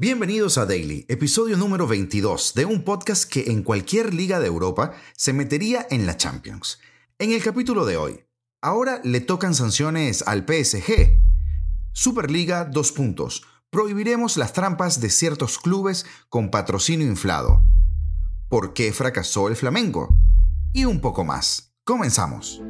[0.00, 4.92] Bienvenidos a Daily, episodio número 22 de un podcast que en cualquier liga de Europa
[5.16, 6.78] se metería en la Champions.
[7.18, 8.20] En el capítulo de hoy,
[8.62, 11.20] ahora le tocan sanciones al PSG.
[11.90, 13.42] Superliga 2 puntos.
[13.70, 17.64] Prohibiremos las trampas de ciertos clubes con patrocinio inflado.
[18.48, 20.16] ¿Por qué fracasó el Flamengo?
[20.72, 21.74] Y un poco más.
[21.82, 22.62] Comenzamos.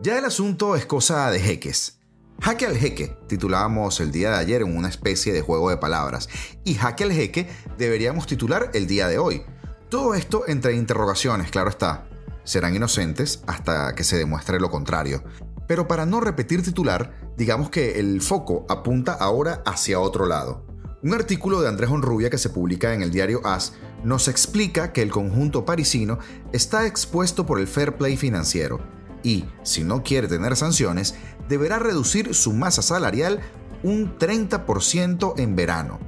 [0.00, 1.98] Ya el asunto es cosa de jeques.
[2.40, 6.28] Jaque al jeque, titulábamos el día de ayer en una especie de juego de palabras,
[6.62, 9.42] y jaque al jeque deberíamos titular el día de hoy.
[9.88, 12.06] Todo esto entre interrogaciones, claro está.
[12.44, 15.24] Serán inocentes hasta que se demuestre lo contrario.
[15.66, 20.64] Pero para no repetir titular, digamos que el foco apunta ahora hacia otro lado.
[21.02, 23.72] Un artículo de Andrés Honrubia que se publica en el diario AS
[24.04, 26.20] nos explica que el conjunto parisino
[26.52, 31.14] está expuesto por el fair play financiero y, si no quiere tener sanciones,
[31.48, 33.40] deberá reducir su masa salarial
[33.82, 35.98] un 30% en verano.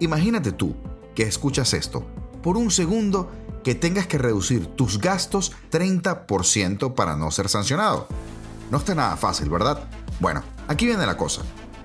[0.00, 0.74] Imagínate tú
[1.14, 2.06] que escuchas esto,
[2.42, 3.30] por un segundo
[3.62, 8.08] que tengas que reducir tus gastos 30% para no ser sancionado.
[8.70, 9.88] No está nada fácil, ¿verdad?
[10.20, 11.42] Bueno, aquí viene la cosa.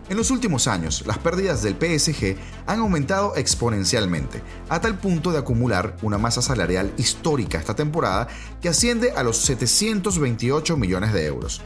[0.08, 5.40] En los últimos años, las pérdidas del PSG han aumentado exponencialmente, a tal punto de
[5.40, 8.28] acumular una masa salarial histórica esta temporada
[8.62, 11.62] que asciende a los 728 millones de euros.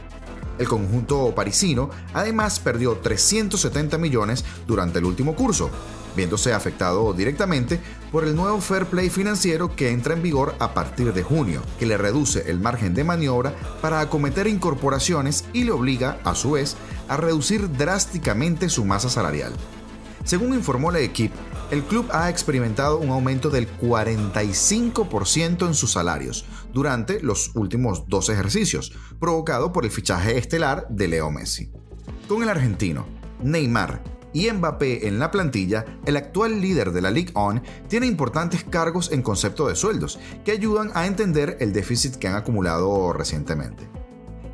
[0.58, 5.70] El conjunto parisino además perdió 370 millones durante el último curso,
[6.16, 7.80] viéndose afectado directamente
[8.10, 11.86] por el nuevo fair play financiero que entra en vigor a partir de junio, que
[11.86, 16.76] le reduce el margen de maniobra para acometer incorporaciones y le obliga, a su vez,
[17.08, 19.52] a reducir drásticamente su masa salarial.
[20.24, 21.34] Según informó la equipe,
[21.70, 28.28] el club ha experimentado un aumento del 45% en sus salarios durante los últimos dos
[28.28, 31.70] ejercicios, provocado por el fichaje estelar de Leo Messi.
[32.28, 33.06] Con el argentino,
[33.42, 38.64] Neymar y Mbappé en la plantilla, el actual líder de la Ligue 1 tiene importantes
[38.64, 43.88] cargos en concepto de sueldos que ayudan a entender el déficit que han acumulado recientemente.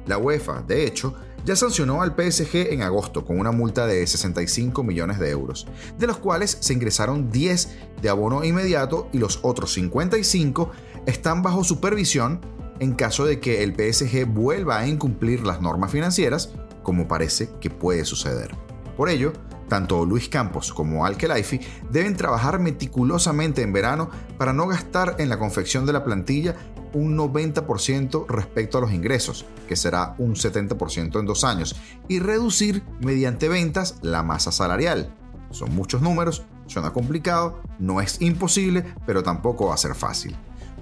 [0.06, 1.14] La UEFA, de hecho,
[1.44, 6.08] ya sancionó al PSG en agosto con una multa de 65 millones de euros, de
[6.08, 10.70] los cuales se ingresaron 10 de abono inmediato y los otros 55
[11.06, 12.40] están bajo supervisión
[12.80, 16.52] en caso de que el PSG vuelva a incumplir las normas financieras,
[16.82, 18.50] como parece que puede suceder.
[18.96, 19.32] Por ello,
[19.68, 21.60] tanto Luis Campos como Al Khelaifi
[21.90, 26.54] deben trabajar meticulosamente en verano para no gastar en la confección de la plantilla
[26.92, 31.76] un 90% respecto a los ingresos, que será un 70% en dos años,
[32.08, 35.12] y reducir mediante ventas la masa salarial.
[35.50, 40.36] Son muchos números, suena complicado, no es imposible, pero tampoco va a ser fácil.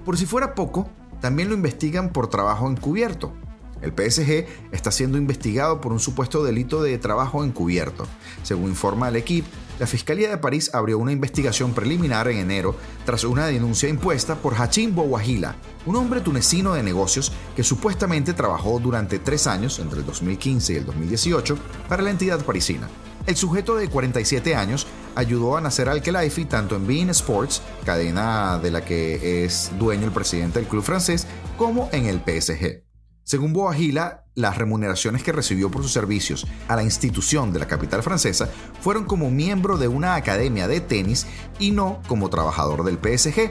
[0.05, 0.87] Por si fuera poco,
[1.19, 3.33] también lo investigan por trabajo encubierto,
[3.81, 8.07] el PSG está siendo investigado por un supuesto delito de trabajo encubierto.
[8.43, 9.47] Según informa el equipo,
[9.79, 12.75] la Fiscalía de París abrió una investigación preliminar en enero
[13.05, 18.79] tras una denuncia impuesta por Hachim Bouahila, un hombre tunecino de negocios que supuestamente trabajó
[18.79, 21.57] durante tres años, entre el 2015 y el 2018,
[21.89, 22.87] para la entidad parisina.
[23.27, 28.59] El sujeto de 47 años ayudó a nacer al Khelaifi tanto en Bein Sports, cadena
[28.59, 31.25] de la que es dueño el presidente del club francés,
[31.57, 32.85] como en el PSG.
[33.25, 38.03] Según Boagila, las remuneraciones que recibió por sus servicios a la institución de la capital
[38.03, 38.47] francesa
[38.81, 41.25] fueron como miembro de una academia de tenis
[41.57, 43.49] y no como trabajador del PSG,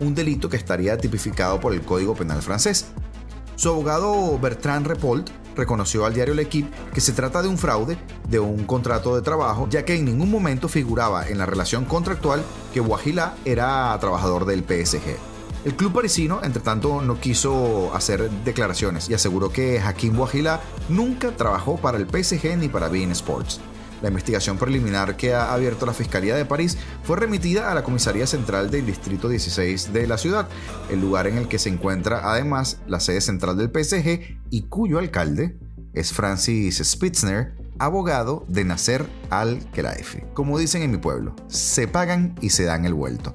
[0.00, 2.84] un delito que estaría tipificado por el Código Penal francés.
[3.56, 7.96] Su abogado Bertrand Repolt reconoció al diario L'Equipe que se trata de un fraude
[8.28, 12.42] de un contrato de trabajo, ya que en ningún momento figuraba en la relación contractual
[12.74, 15.33] que Boagila era trabajador del PSG.
[15.64, 20.60] El club parisino, entre tanto, no quiso hacer declaraciones y aseguró que Hakim Bouahila
[20.90, 23.60] nunca trabajó para el PSG ni para Bein Sports.
[24.02, 28.26] La investigación preliminar que ha abierto la Fiscalía de París fue remitida a la Comisaría
[28.26, 30.48] Central del Distrito 16 de la ciudad,
[30.90, 34.98] el lugar en el que se encuentra además la sede central del PSG y cuyo
[34.98, 35.56] alcalde
[35.94, 40.24] es Francis Spitzner, abogado de Nasser al-Khelaifi.
[40.34, 43.32] Como dicen en mi pueblo, se pagan y se dan el vuelto.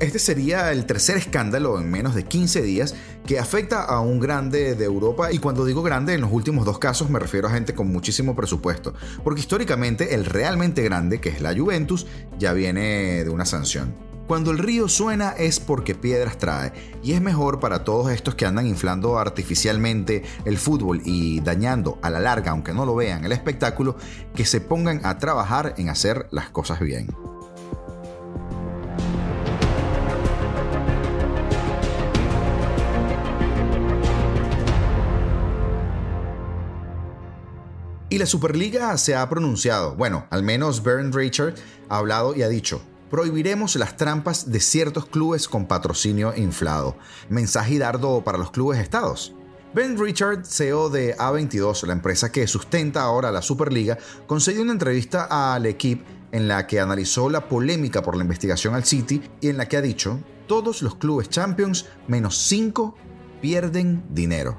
[0.00, 2.96] Este sería el tercer escándalo en menos de 15 días
[3.26, 6.80] que afecta a un grande de Europa y cuando digo grande en los últimos dos
[6.80, 8.92] casos me refiero a gente con muchísimo presupuesto,
[9.22, 12.08] porque históricamente el realmente grande, que es la Juventus,
[12.38, 13.94] ya viene de una sanción.
[14.26, 18.46] Cuando el río suena es porque piedras trae, y es mejor para todos estos que
[18.46, 23.32] andan inflando artificialmente el fútbol y dañando a la larga, aunque no lo vean, el
[23.32, 23.96] espectáculo,
[24.34, 27.08] que se pongan a trabajar en hacer las cosas bien.
[38.14, 41.56] Y la Superliga se ha pronunciado, bueno, al menos Bernd Richard
[41.88, 42.80] ha hablado y ha dicho,
[43.10, 46.96] prohibiremos las trampas de ciertos clubes con patrocinio inflado.
[47.28, 49.34] Mensaje y dardo para los clubes estados.
[49.74, 55.54] Ben Richard, CEO de A22, la empresa que sustenta ahora la Superliga, concedió una entrevista
[55.56, 59.56] al equipo en la que analizó la polémica por la investigación al City y en
[59.56, 62.94] la que ha dicho, todos los clubes Champions menos 5
[63.40, 64.56] pierden dinero.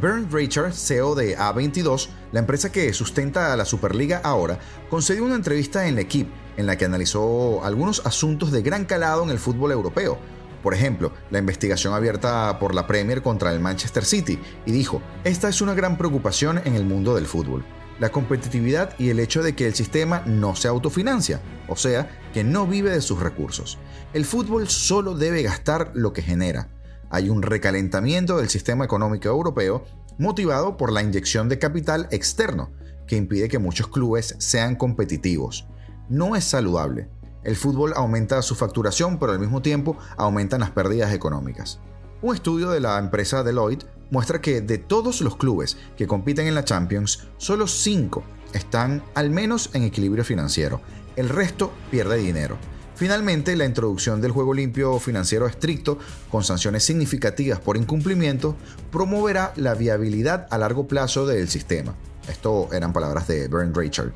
[0.00, 4.58] Bernd Richard, CEO de A22, la empresa que sustenta a la Superliga ahora,
[4.88, 9.22] concedió una entrevista en la equipo en la que analizó algunos asuntos de gran calado
[9.22, 10.18] en el fútbol europeo,
[10.62, 15.48] por ejemplo, la investigación abierta por la Premier contra el Manchester City y dijo, esta
[15.48, 17.64] es una gran preocupación en el mundo del fútbol.
[18.00, 22.44] La competitividad y el hecho de que el sistema no se autofinancia, o sea, que
[22.44, 23.78] no vive de sus recursos.
[24.12, 26.68] El fútbol solo debe gastar lo que genera.
[27.10, 29.84] Hay un recalentamiento del sistema económico europeo
[30.18, 32.70] motivado por la inyección de capital externo,
[33.06, 35.66] que impide que muchos clubes sean competitivos.
[36.08, 37.08] No es saludable
[37.48, 41.80] el fútbol aumenta su facturación, pero al mismo tiempo aumentan las pérdidas económicas.
[42.20, 46.54] Un estudio de la empresa Deloitte muestra que de todos los clubes que compiten en
[46.54, 50.80] la Champions, solo 5 están al menos en equilibrio financiero.
[51.16, 52.58] El resto pierde dinero.
[52.98, 55.98] Finalmente, la introducción del juego limpio financiero estricto,
[56.32, 58.56] con sanciones significativas por incumplimiento,
[58.90, 61.94] promoverá la viabilidad a largo plazo del sistema.
[62.28, 64.12] Esto eran palabras de Bernd Richard.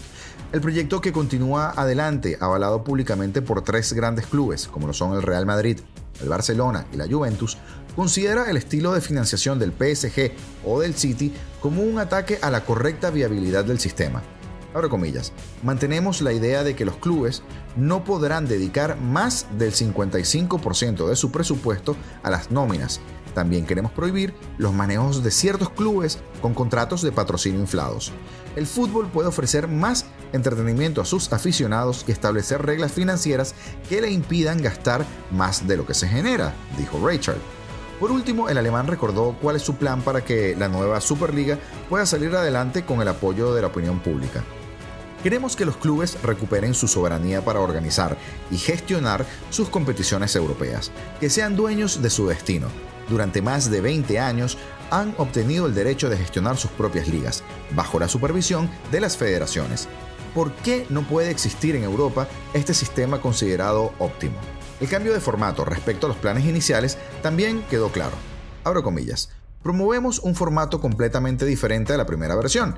[0.53, 5.23] El proyecto que continúa adelante, avalado públicamente por tres grandes clubes, como lo son el
[5.23, 5.79] Real Madrid,
[6.21, 7.59] el Barcelona y la Juventus,
[7.95, 10.33] considera el estilo de financiación del PSG
[10.65, 14.25] o del City como un ataque a la correcta viabilidad del sistema.
[14.75, 15.33] Abro comillas,
[15.63, 17.43] mantenemos la idea de que los clubes
[17.77, 23.01] no podrán dedicar más del 55% de su presupuesto a las nóminas.
[23.35, 28.13] También queremos prohibir los manejos de ciertos clubes con contratos de patrocinio inflados.
[28.57, 33.55] El fútbol puede ofrecer más entretenimiento a sus aficionados y establecer reglas financieras
[33.89, 37.39] que le impidan gastar más de lo que se genera, dijo Richard.
[38.01, 41.59] Por último, el alemán recordó cuál es su plan para que la nueva Superliga
[41.89, 44.43] pueda salir adelante con el apoyo de la opinión pública.
[45.23, 48.17] Queremos que los clubes recuperen su soberanía para organizar
[48.51, 50.91] y gestionar sus competiciones europeas,
[51.21, 52.69] que sean dueños de su destino.
[53.09, 54.59] Durante más de 20 años
[54.91, 59.89] han obtenido el derecho de gestionar sus propias ligas, bajo la supervisión de las federaciones
[60.35, 64.37] por qué no puede existir en Europa este sistema considerado óptimo.
[64.81, 68.17] El cambio de formato respecto a los planes iniciales también quedó claro.
[68.65, 69.31] Abro comillas.
[69.63, 72.77] Promovemos un formato completamente diferente a la primera versión,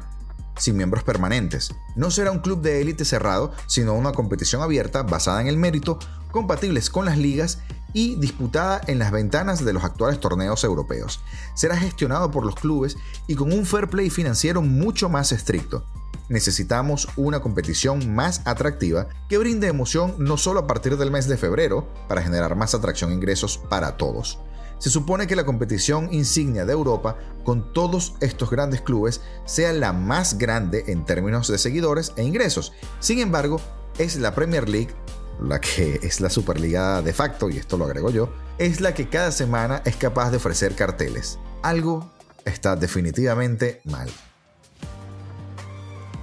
[0.56, 1.75] sin miembros permanentes.
[1.97, 5.99] No será un club de élite cerrado, sino una competición abierta basada en el mérito,
[6.31, 7.61] compatibles con las ligas
[7.93, 11.21] y disputada en las ventanas de los actuales torneos europeos.
[11.55, 12.97] Será gestionado por los clubes
[13.27, 15.85] y con un fair play financiero mucho más estricto
[16.29, 21.37] necesitamos una competición más atractiva que brinde emoción no solo a partir del mes de
[21.37, 24.39] febrero para generar más atracción e ingresos para todos.
[24.79, 29.93] Se supone que la competición insignia de Europa, con todos estos grandes clubes, sea la
[29.93, 32.73] más grande en términos de seguidores e ingresos.
[33.00, 33.61] Sin embargo,
[33.99, 34.94] es la Premier League,
[35.41, 38.29] la que es la Superliga de facto, y esto lo agrego yo,
[38.59, 41.38] es la que cada semana es capaz de ofrecer carteles.
[41.62, 42.11] Algo
[42.44, 44.10] está definitivamente mal.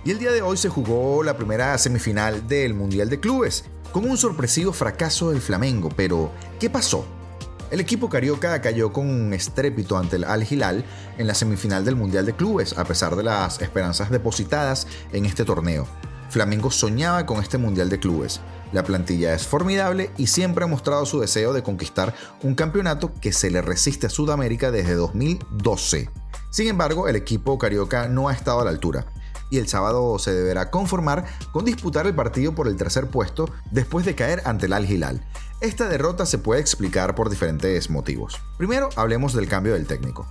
[0.04, 4.10] Y el día de hoy se jugó la primera semifinal del Mundial de Clubes, con
[4.10, 5.90] un sorpresivo fracaso del Flamengo.
[5.96, 7.06] Pero, ¿qué pasó?
[7.72, 10.84] El equipo carioca cayó con un estrépito ante el Al Hilal
[11.18, 15.46] en la semifinal del Mundial de Clubes, a pesar de las esperanzas depositadas en este
[15.46, 15.88] torneo.
[16.30, 18.42] Flamengo soñaba con este Mundial de Clubes.
[18.74, 22.14] La plantilla es formidable y siempre ha mostrado su deseo de conquistar
[22.44, 26.10] un campeonato que se le resiste a Sudamérica desde 2012.
[26.50, 29.06] Sin embargo, el equipo carioca no ha estado a la altura
[29.50, 34.06] y el sábado se deberá conformar con disputar el partido por el tercer puesto después
[34.06, 35.22] de caer ante el Al Hilal.
[35.62, 38.42] Esta derrota se puede explicar por diferentes motivos.
[38.58, 40.26] Primero, hablemos del cambio del técnico.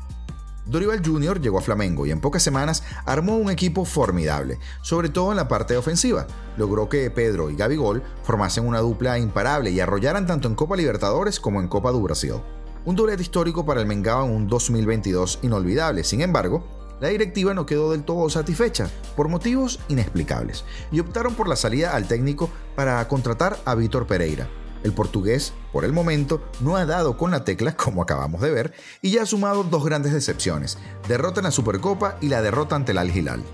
[0.66, 1.40] Dorival Jr.
[1.40, 5.46] llegó a Flamengo y en pocas semanas armó un equipo formidable, sobre todo en la
[5.46, 6.26] parte ofensiva.
[6.56, 11.38] Logró que Pedro y Gabigol formasen una dupla imparable y arrollaran tanto en Copa Libertadores
[11.38, 12.42] como en Copa do Brasil.
[12.84, 16.02] Un doblete histórico para el Mengao en un 2022 inolvidable.
[16.02, 16.64] Sin embargo,
[17.00, 21.94] la directiva no quedó del todo satisfecha por motivos inexplicables y optaron por la salida
[21.94, 24.49] al técnico para contratar a Víctor Pereira.
[24.82, 28.72] El portugués, por el momento, no ha dado con la tecla, como acabamos de ver,
[29.02, 32.92] y ya ha sumado dos grandes decepciones, derrota en la Supercopa y la derrota ante
[32.92, 33.44] el Al Hilal.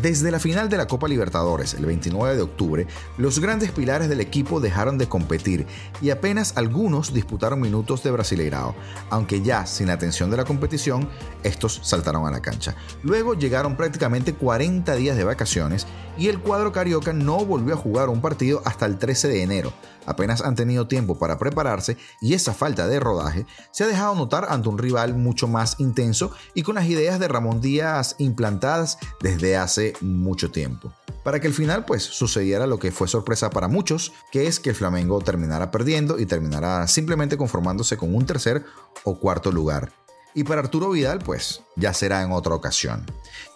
[0.00, 2.86] Desde la final de la Copa Libertadores, el 29 de octubre,
[3.18, 5.66] los grandes pilares del equipo dejaron de competir
[6.00, 8.74] y apenas algunos disputaron minutos de Brasileirao,
[9.10, 11.08] aunque ya sin atención de la competición,
[11.44, 12.74] estos saltaron a la cancha.
[13.02, 18.08] Luego llegaron prácticamente 40 días de vacaciones y el cuadro carioca no volvió a jugar
[18.08, 19.72] un partido hasta el 13 de enero.
[20.06, 24.46] Apenas han tenido tiempo para prepararse y esa falta de rodaje se ha dejado notar
[24.48, 29.56] ante un rival mucho más intenso y con las ideas de Ramón Díaz implantadas desde
[29.56, 30.92] hace mucho tiempo.
[31.22, 34.70] Para que al final pues sucediera lo que fue sorpresa para muchos, que es que
[34.70, 38.64] el Flamengo terminara perdiendo y terminara simplemente conformándose con un tercer
[39.04, 40.01] o cuarto lugar.
[40.34, 43.04] Y para Arturo Vidal, pues ya será en otra ocasión.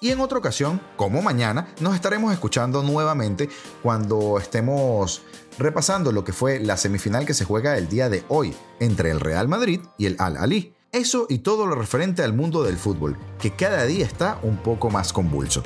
[0.00, 3.49] Y en otra ocasión, como mañana, nos estaremos escuchando nuevamente
[3.83, 5.23] cuando estemos
[5.59, 9.21] repasando lo que fue la semifinal que se juega el día de hoy entre el
[9.21, 10.75] Real Madrid y el Al Ali.
[10.92, 14.90] Eso y todo lo referente al mundo del fútbol, que cada día está un poco
[14.90, 15.62] más convulso.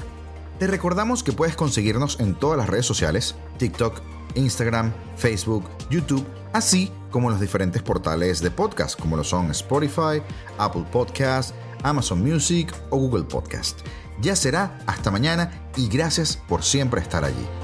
[0.58, 4.00] Te recordamos que puedes conseguirnos en todas las redes sociales, TikTok,
[4.34, 10.22] Instagram, Facebook, YouTube, así como los diferentes portales de podcast, como lo son Spotify,
[10.58, 13.80] Apple Podcast, Amazon Music o Google Podcast.
[14.20, 17.59] Ya será hasta mañana y gracias por siempre estar allí.